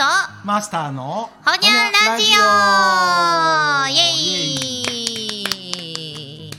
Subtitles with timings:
[0.00, 0.06] と？
[0.46, 2.38] マスターのほにゃラジオ！
[3.94, 4.12] イエ
[6.48, 6.50] イ！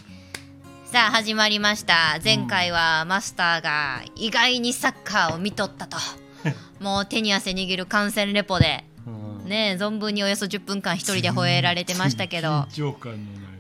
[0.86, 2.20] さあ始まりました。
[2.24, 5.98] 前回はマスターが意外にサッカーを見とったと。
[6.80, 8.84] もう手に汗握る観戦レポで。
[9.08, 9.50] うん。
[9.50, 12.68] ね存分におよそ10分間一人で吠えられてましたけど。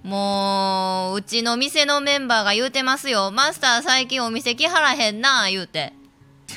[0.03, 3.31] もううちの店のメンバーが言うてますよ。
[3.31, 5.93] マスター最近お店来はらへんな言うて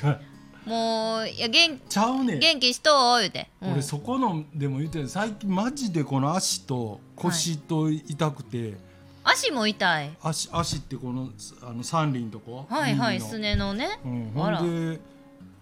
[0.67, 2.39] もういや元ちゃうねん。
[2.39, 3.73] 元気しとう言うて、うん。
[3.73, 8.75] 俺そこのでも言ってる最近マジでこの足と腰と痛くて、
[9.23, 10.17] 足も痛い。
[10.23, 11.31] 足足ってこの
[11.63, 12.67] あの三輪とこ？
[12.69, 13.99] はいはいすねのね。
[14.05, 14.63] うん、ほあら。
[14.63, 15.01] んで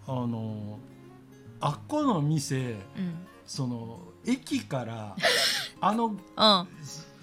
[0.07, 0.79] あの
[1.59, 3.27] あっこの店うん。
[3.45, 5.15] その駅から
[5.81, 6.15] あのうん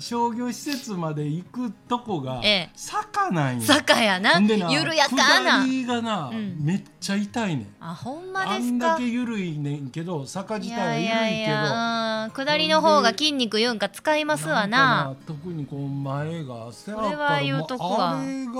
[0.00, 2.70] 商業施設まで行くとこがええ。
[2.74, 4.40] 坂なんや、坂やな。
[4.40, 5.60] な緩やかな。
[5.62, 6.56] 下りがな、うん。
[6.58, 7.66] めっちゃ痛いねん。
[7.80, 8.94] あほんまあんですか？
[8.94, 12.26] だけ緩いねんけど坂自い体は緩いやいや。
[12.26, 12.44] いけど。
[12.44, 18.18] 下りの方が筋肉言うんか使いますわんなか特にこう前が背それは言うとくわ。
[18.18, 18.52] あれが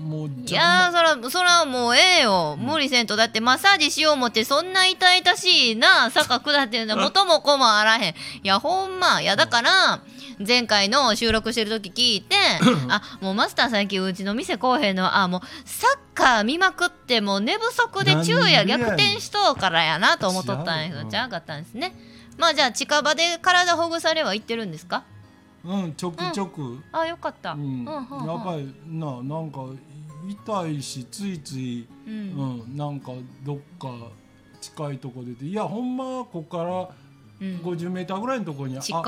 [0.00, 2.56] もういやーそらそらもうええよ。
[2.58, 8.14] 無理せんとだってマッサージしよう思ってそんな痛々しいな坂下ってるの元も子もあらへん。
[8.14, 9.20] いやほんま。
[9.20, 10.00] いやだから
[10.46, 12.34] 前回の収録してる時聞いて
[12.88, 21.94] あもうマスター最近うちの店来おへんのあもうサッカー見まくってもう寝不足で昼夜逆転しとうからやなと思っとったんやけどちゃうかったんですね。
[22.38, 25.02] まあじゃあ近場で体ほぐされは行ってるんですか？
[25.64, 27.60] うんちょくちょく、あよかった、うん。
[27.60, 28.26] うんうんうん。
[28.26, 29.60] やっぱりななんか
[30.28, 33.12] 痛いしついつい、ううんんなんか
[33.44, 33.88] どっか
[34.60, 36.88] 近いとこ出ていやほんまはここから
[37.40, 37.56] うん。
[37.62, 39.02] 50メーターぐらいのところにあ近っ。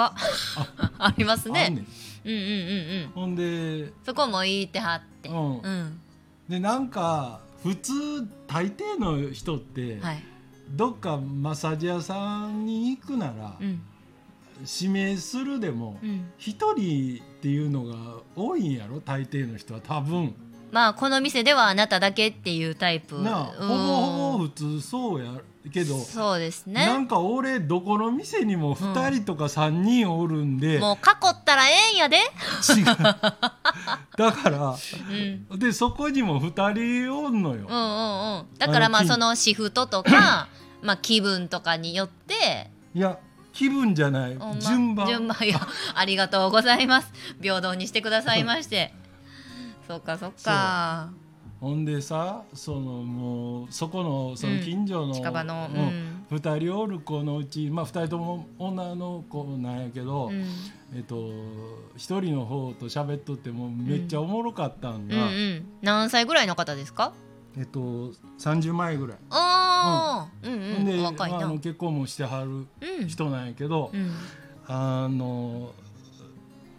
[0.98, 1.76] あ りますあんねねん。
[1.76, 3.10] うんうんうんうん。
[3.14, 5.28] ほんでそこもいいってはって。
[5.28, 6.00] ううんん、
[6.48, 7.92] でなんか普通
[8.46, 10.22] 大抵の人って、はい。
[10.70, 13.82] どっかマッサージ屋さんに行くなら、うん
[14.60, 16.30] 指名するでもうん。
[16.38, 19.00] 一人っていうのが多いんやろ？
[19.00, 20.34] 大抵の人は多分。
[20.70, 23.20] まあこの店ではあなただけっていうタイプ。
[23.20, 23.68] なあうん。
[23.68, 23.82] ほぼ
[24.32, 25.32] ほぼ普通そうや
[25.70, 26.86] けど、そうですね。
[26.86, 30.98] なんか俺どこの店にも2人とか3人おるんで、もう囲
[31.30, 32.16] ったらええんやで。
[32.16, 32.20] 違
[32.82, 32.84] う。
[34.16, 34.76] だから
[35.10, 35.46] うん。
[35.50, 40.48] うんでそこにも2人おんのよ、うんうんだからまあそのシフトとか
[40.82, 42.70] まあ気分とかによって。
[42.94, 43.18] いや
[43.52, 45.06] 気分じゃない、ま順番。
[45.06, 45.60] 順番いや
[45.94, 47.12] ありがとうございます。
[47.40, 48.92] 平等にしてくださいまして。
[49.86, 51.10] そっかそっか。
[51.60, 55.84] ほんでさそのもうそこのその近所の、近場のううん。
[56.08, 60.44] ん2人おる子のうち、まあ、2人とも女の子なんやけど、うん。
[60.94, 65.66] えっと、1人の方と喋っとってもめっちゃおもろかったんうんが、うん。
[65.82, 67.12] 何歳ぐらいの方ですか？
[67.56, 69.18] えっと、30前ぐらい。
[69.82, 70.52] ああうん。
[70.52, 70.84] うん。
[70.84, 71.38] で、お若いな。
[71.38, 72.48] まああの結婚もしてはる
[73.00, 73.08] うん。
[73.08, 74.12] 人なんやけど、うん。
[74.66, 75.72] あの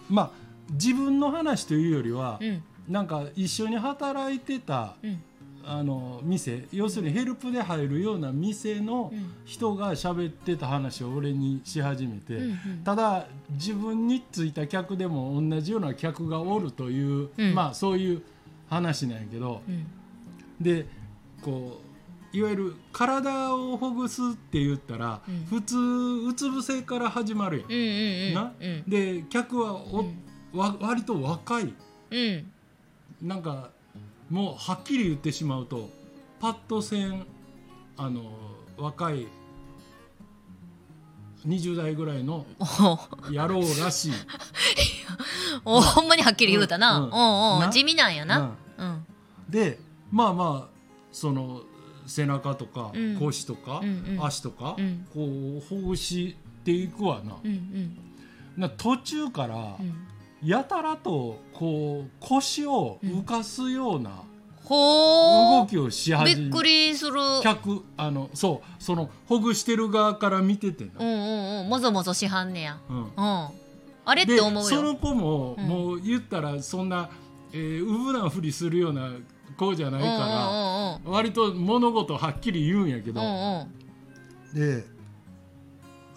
[0.10, 0.32] まあ
[0.72, 2.64] 自分の話というよりは、うん。
[2.88, 5.22] なんか一緒に働いてたうん。
[5.66, 9.34] あの店要するにヘルプで入るような店のうん。
[9.46, 12.58] 人が喋ってた話を俺にし始めて、うんうん。
[12.84, 17.56] ただ自分についた客でも同じような客がおるという、うん。
[17.56, 18.22] まあそういう
[18.70, 19.86] 話なんやけどうん。
[20.60, 20.86] で
[21.42, 21.83] こう
[22.34, 25.46] いわゆる体をほぐすって言ったら、うん。
[25.46, 27.72] 普通うつ伏せから始まるやん。
[27.72, 28.84] うんうんうんなうん。
[28.88, 30.18] で客はお、うん。
[30.52, 31.74] わ割と若い。
[32.12, 32.52] うん。
[33.22, 33.70] なんか
[34.30, 35.90] もうはっきり言ってしまうと
[36.40, 37.26] パッとせん
[37.98, 38.24] あの
[38.78, 39.28] 若い
[41.48, 43.32] 20代ぐらいのお。
[43.32, 44.12] 野郎らしい。
[45.66, 47.04] おほんまにはっきり言うたな、うん。
[47.06, 47.10] おう
[47.56, 47.60] おう。
[47.62, 47.70] な？
[47.70, 48.56] 地味なんやな。
[48.78, 48.88] うん。
[48.88, 49.06] うん。
[49.50, 49.78] で
[50.12, 50.74] まあまあ
[51.12, 51.62] その
[52.06, 53.20] 背中とかうん。
[53.20, 53.82] 腰とか、
[54.22, 55.08] 足とか、うん。
[55.14, 57.38] こうほぐしていくわな。
[58.58, 60.08] な途中からうん。
[60.44, 64.24] やたらとこう腰を浮かすような
[64.70, 67.14] 動きをし始めびっくりする。
[67.42, 71.70] 客あのそうそのほぐしてる側から見ててな、うんうんうん。
[71.70, 72.78] もぞもぞしはんねや。
[72.90, 72.98] うん。
[72.98, 73.12] うん。
[73.16, 74.70] あれっでて思うよ。
[74.70, 75.66] その子も、うん。
[75.66, 77.10] もう言ったらそんな、
[77.54, 79.12] えー、うぶなふりするような
[79.58, 83.22] 子じゃないから、割と物事はっきり言うんやけど、
[84.54, 84.86] で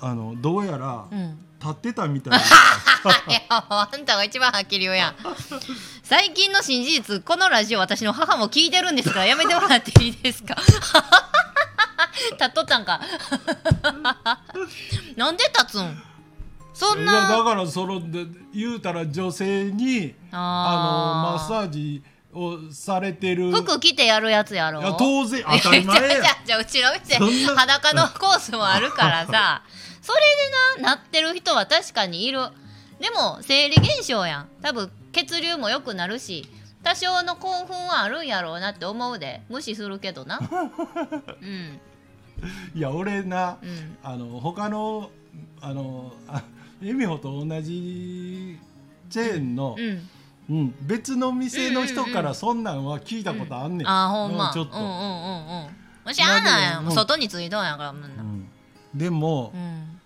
[0.00, 1.06] あのどうやら
[1.60, 2.38] 立ってたみたいな。
[2.38, 2.42] い
[3.32, 5.14] やあんたが一番はっきり言うやん。
[6.02, 10.54] 最近の新事実このラジオ私の母も聞いてるんですからやめてもらっていいですか？
[12.32, 13.00] 立っとったんか？
[15.16, 16.02] なんで立つん？
[16.74, 20.42] そんいやだなからそので言うたら女性にあの
[21.32, 22.02] マッあサージ
[22.36, 23.50] をされてる。
[23.50, 24.80] 服着てやるやつやろ？
[24.80, 25.42] いや当然。
[25.42, 26.22] 当たり前や。
[26.44, 27.16] じゃあうちの店
[27.54, 29.62] 裸のコースもあるからさ。
[30.02, 30.20] それ
[30.76, 32.40] でななってる人は確かにいる。
[33.00, 34.48] でも生理現象やん。
[34.62, 36.48] 多分血流も良くなるし
[36.82, 39.42] 多少の興奮はあるんやろうなって思うで。
[39.48, 40.38] 無視するけどな。
[41.42, 41.80] うん。
[42.74, 43.98] いや俺なうん。
[44.02, 45.10] あの他の
[45.60, 46.42] あのあ
[46.82, 48.58] エミホと同じ
[49.08, 50.10] チェーンの、うんうん
[50.82, 54.50] 別の店の人かうんうんうんらそんなんは聞いたことあんねん、あーほんま。
[54.50, 55.68] うちょっと、うんうんうんうん。
[56.04, 56.62] もしゃあない。
[56.62, 56.92] やんうん。
[56.92, 58.08] 外についとんやからみんな。
[58.08, 58.48] うん。
[58.94, 60.00] でも、うん。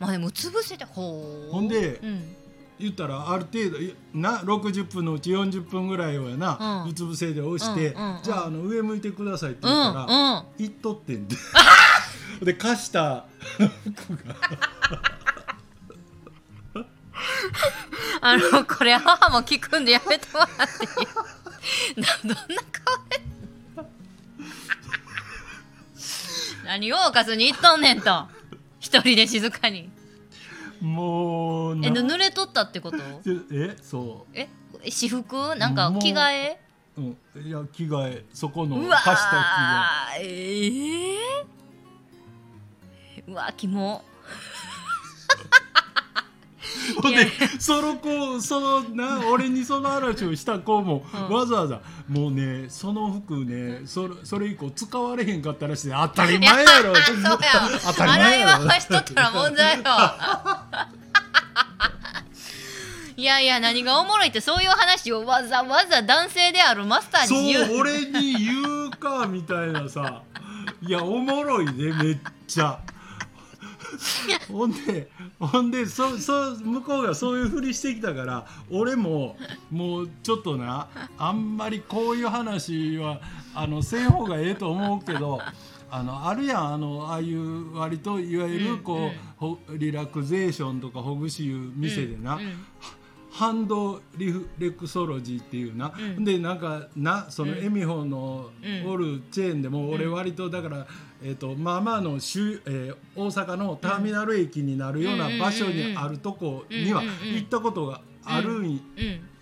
[0.00, 1.52] まあでもうつ伏せてほう。
[1.52, 2.36] ほんでうん。
[2.76, 6.90] 言ったらある程度いな60分のうち40分ぐらいをやな、うん。
[6.90, 8.22] うつ伏せで押して、うんうんうん。
[8.22, 10.44] じゃああの上向いてくださいってう言ったら、んうん。
[10.58, 11.36] 言っとってんで。
[12.42, 14.34] で貸した服が
[18.26, 20.88] あのこれ母も聞くんでやめてもらってい
[22.24, 22.36] どんな
[22.72, 23.20] 顔で
[26.64, 28.26] 何をおかずに言っとんねんと。
[28.80, 29.90] 一人で静かに。
[30.80, 32.96] もうなえぬ濡れとったってこと？
[33.52, 34.48] えそえ
[34.82, 35.54] 私服？
[35.56, 36.60] なんか着替え？
[36.96, 44.02] う、うん、いや着替えそこの貸した着替ーえー、うわキモ。
[44.10, 44.13] え
[47.00, 51.36] ほんでその子そのな俺にその話をした子も、うん。
[51.36, 55.90] わざわざもうねその服ねそれそれ以降使われへんかったらしい。
[55.94, 56.94] 当たり前やろ。
[56.94, 57.38] そうや
[57.86, 59.84] 当たり前洗いやろ回しとったら問題よ
[63.16, 67.76] いやいや何がおもろいってそういう話をわざわざ男性であるマスターそうに言う。
[67.78, 70.22] 俺に言うかみたいなさ。
[70.82, 72.80] いやおもろいねめっちゃ
[74.50, 79.36] ほんでほんでそそ向こうがそういうふりしてきたから俺も
[79.70, 80.88] もうちょっとな
[81.18, 83.20] あんまりこういう話は
[83.54, 85.40] あのせん方がええと思うけど
[85.90, 92.52] あのあるやんあのああいう割といわゆうんるこう、うんほリラクゼーションとかほぐしいう店でな、うんうん
[93.34, 96.24] ハンドリフレクソロジーっていうな、うん。
[96.24, 97.64] でなんかなそのうん。
[97.64, 98.90] エミホのうん。
[98.90, 100.86] おるチェーンでも俺割とだから、
[101.20, 108.80] えー、とまあまあの州、えー大阪のターミナル駅になるような場所にあるとこには行ったことがあるんうん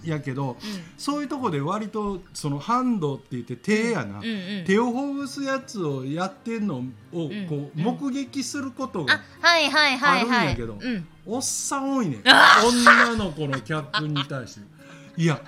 [0.05, 0.56] やけど、う
[0.97, 4.21] そういうとこで割とそのハンドって言って手やな、
[4.67, 10.39] 手をほぐすやつをやってんのをこううん目撃することあがはいはいはいはい。
[10.39, 10.79] あるんやけど。
[10.81, 12.19] うんおっさん多いね。
[12.25, 14.61] 女の子の客に対して。
[15.17, 15.41] いや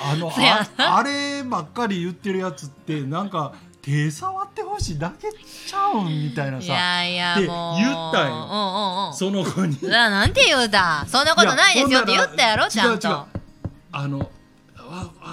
[0.00, 0.30] あの
[0.78, 7.76] ああればっかり言ってるやつってなんか手触ってほしいだけちゃうんみたいないさやいやってもう。
[7.78, 8.34] 言ったんよ。
[8.34, 9.14] うんうんうん。
[9.14, 9.78] その子に。
[9.88, 11.06] なんて言うた。
[11.08, 13.26] そんなことないですよって言ったやろいちゃんと。
[13.90, 14.30] あの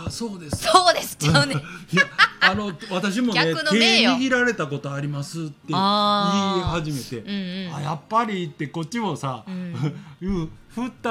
[0.09, 0.63] そうです。
[0.63, 1.15] そうです。
[1.15, 1.57] ちゃうねん。
[1.91, 2.03] いや
[2.41, 7.75] あの私もね手握られたことありますって言い始めて、うんうん。
[7.75, 9.75] あやっぱりってこっちもさ、うん。
[10.21, 11.09] うん、振った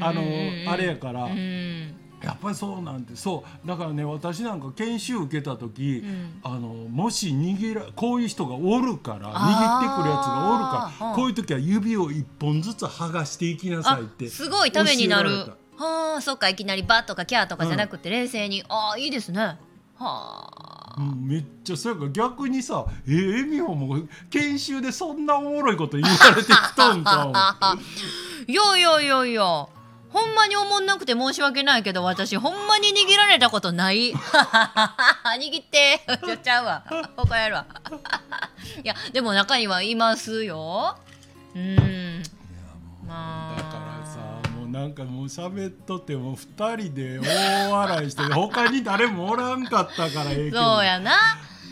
[0.00, 1.94] あの、うんうんあれやから、うん。
[2.22, 3.66] やっぱりそうなんてそう。
[3.66, 6.40] だからね私なんか研修受けた時、うん。
[6.42, 11.14] あのもし握らこういう人がおるから握ってくるやつがおるからうん。
[11.14, 15.30] こういう時は指を一本ずつ剥がしていきなさいってあすごいためになる
[15.78, 19.40] はあそっかいきなりバッとかキャーとかじゃなくて冷静に、ああいいですね。
[19.40, 19.56] は
[19.98, 20.94] あ。
[20.98, 27.78] うんめっちゃそうやから逆にさえー、エミホも研修でそんなおもろいこと言われてきとんか
[28.48, 29.42] いやいやいやいや。
[30.10, 34.12] ほんまに思んなくて申し訳ないけど私ほんまに握られたことない。
[34.12, 36.00] 握って。
[36.24, 36.84] ちょちゃうわ。
[37.16, 37.66] 他やるわ。
[38.82, 40.96] いやでも中にはいますよ。
[41.54, 42.17] うん
[44.88, 50.62] なんかもう喋っとっても2人で大笑いして他に誰もおらんかったからええけど。
[50.62, 51.12] そうやな。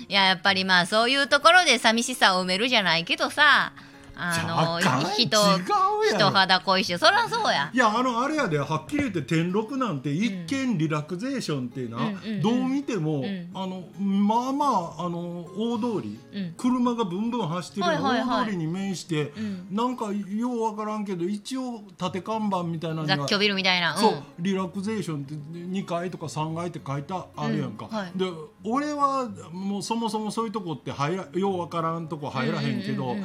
[0.06, 3.73] いややっぱりまあそういうところで寂しさを埋めるじゃないけどさ。
[4.16, 7.70] あの人人ろ肌恋しいそりゃそうや。
[7.73, 12.42] いやあのあれやではっきり言って天禄なんて一見リラクゼーションっていうな、うんうんうん。
[12.42, 13.50] どう見ても、ん。
[13.54, 16.54] あのまあまああの大通り、うん。
[16.56, 19.66] 車がブンブン走ってる大通りに面して、うん。
[19.70, 28.26] なんかようわからんけど一応縦看板みたいな雑居ビルみたいな、うん、そうリラクゼーションって2階とか3階って書いてあるやんか、で
[28.64, 33.16] 俺はもうそもそもそういうとこって入らようわからんとこ入らへんけど、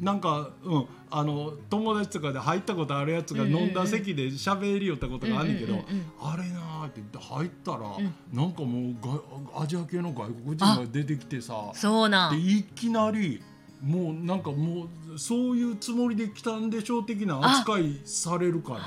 [0.00, 5.74] なんか、うん、あの友達とかで入ったことあるやつが飲んだ席で喋りよったことがあんねんけど、
[6.20, 8.14] あれなーって言って入ったら、ん。
[8.32, 12.32] なんかもうがアジア系の外国人が出てきてさそうなん。
[12.32, 13.42] でいきなり
[13.82, 18.80] もうなんかもうそういうつもりで来たんでしょう的な扱いされるから。
[18.80, 18.84] は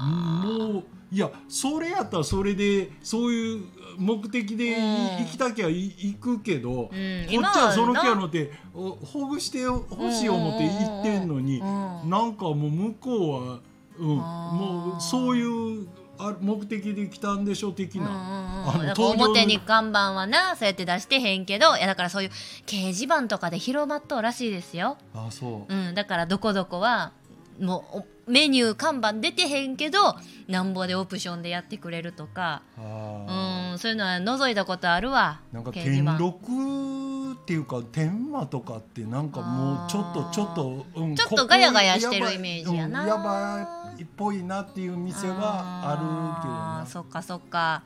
[0.00, 0.44] あ。
[0.44, 3.64] もういやそれやったらそれでそういう
[3.98, 11.64] 目的で行きたきゃい行くけど、こっち今はその気なやのっておほぐしてほしい思って行ってんのに、う
[12.06, 13.60] んなんかもう向こうは、
[13.98, 15.86] うん、もうそういう
[16.18, 18.94] あ目的で来たんでしょ的うんうんな。
[18.94, 19.20] うん。
[19.20, 22.30] 表に看板はなそうやって出してへんけどいやだからそういう
[22.66, 25.74] 掲示板とかで広まっとうらしいですよ、あそう。
[25.74, 27.12] うん、だからどこどこは
[27.60, 30.16] もうおメニュー看板出てへんけど
[30.48, 32.62] なんぼでオプションでやってくれるとか。
[32.78, 35.40] あーうんそういうのは覗いたことあるわ。
[35.52, 43.02] なんか天禄っていうか天満とかってなんかもうちょっとちょっと、うんちょっとガヤガヤしてるイメージやな。
[43.02, 47.82] うんやばいっぽいなっていう店はあるあーそっかそっか。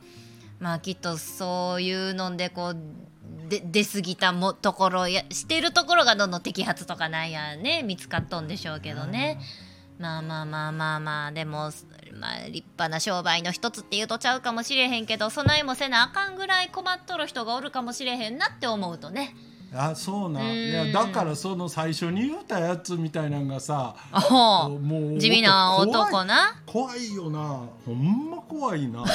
[0.59, 2.77] まあきっとそういうのでこう
[3.49, 9.39] で出過ぎたもところやしてるところがどんどん摘発とかなんやね見つかっとんでしょうけけどどね。
[9.99, 11.71] まあまあまあまあまあでも、
[12.13, 19.35] まあ、立派な商売の一つっていうとちゃうかもしれへんけど備えもせなあかんぐらい困っとる人がおるかもしれへんなって思うとね。
[19.73, 20.47] あそうなうん。
[20.47, 23.95] いやだからその最初に言うたやつみたいなんがさ
[24.29, 24.79] も
[25.15, 26.61] う地味な男な。
[26.65, 27.63] 怖いよな。
[27.85, 29.03] ほんま怖いな。
[29.03, 29.05] な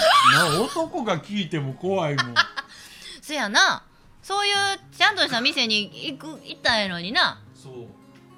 [0.61, 2.35] 男が聞いても怖いもん。
[3.23, 3.83] そやな。
[4.23, 4.55] そういう
[4.97, 7.41] ちゃんとした店に行く行ったんやのにな。
[7.55, 7.73] そう、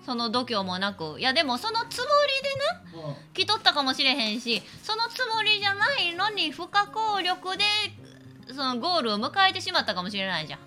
[0.04, 1.16] その度胸もなく。
[1.18, 2.04] いやでもそのつも
[2.94, 7.64] りでなまあ来とったかもしれへんしそのつもりじゃないのに不可抗力で
[8.48, 10.60] そのゴールを迎えてしまったかもしれないじゃん。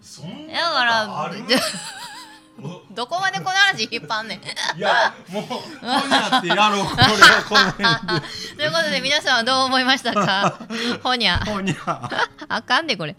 [0.00, 1.30] そんなだから
[2.92, 4.78] どこまでこの話引っ張んねん。
[4.78, 6.86] いやもうこうやってやろう。
[6.86, 8.26] これはこの辺で。
[8.56, 10.60] ということで皆さんはどう思いましたか？
[11.02, 11.38] ほにゃ。
[11.44, 12.08] ほにゃ。
[12.48, 13.16] あかんでこれ